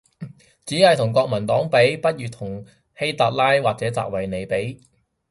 [0.65, 2.65] 只係同國民黨比？，不如同
[2.97, 4.83] 希特拉或者習維尼比